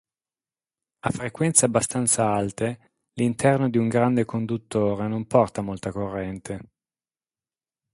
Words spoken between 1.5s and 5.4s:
abbastanza alte, l'interno di un grande conduttore non